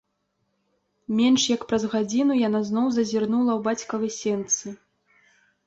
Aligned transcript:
Менш 1.19 1.41
як 1.55 1.61
праз 1.73 1.83
гадзіну 1.93 2.33
яна 2.47 2.63
зноў 2.71 2.89
зазірнула 2.97 3.51
ў 3.55 3.59
бацькавы 3.69 4.07
сенцы. 4.21 4.77